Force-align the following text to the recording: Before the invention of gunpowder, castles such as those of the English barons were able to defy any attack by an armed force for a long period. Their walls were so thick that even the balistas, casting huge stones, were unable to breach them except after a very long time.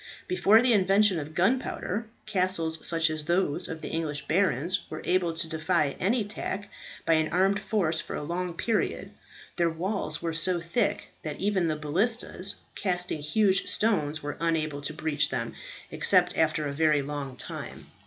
Before 0.27 0.63
the 0.63 0.73
invention 0.73 1.19
of 1.19 1.35
gunpowder, 1.35 2.07
castles 2.25 2.79
such 2.87 3.11
as 3.11 3.25
those 3.25 3.67
of 3.67 3.81
the 3.81 3.89
English 3.89 4.25
barons 4.25 4.89
were 4.89 5.03
able 5.05 5.31
to 5.33 5.47
defy 5.47 5.95
any 5.99 6.21
attack 6.21 6.69
by 7.05 7.13
an 7.13 7.29
armed 7.31 7.59
force 7.59 7.99
for 7.99 8.15
a 8.15 8.23
long 8.23 8.55
period. 8.55 9.11
Their 9.57 9.69
walls 9.69 10.19
were 10.19 10.33
so 10.33 10.59
thick 10.59 11.09
that 11.21 11.37
even 11.37 11.67
the 11.67 11.77
balistas, 11.77 12.55
casting 12.73 13.21
huge 13.21 13.67
stones, 13.67 14.23
were 14.23 14.37
unable 14.39 14.81
to 14.81 14.93
breach 14.95 15.29
them 15.29 15.53
except 15.91 16.35
after 16.35 16.65
a 16.67 16.73
very 16.73 17.03
long 17.03 17.37
time. 17.37 17.85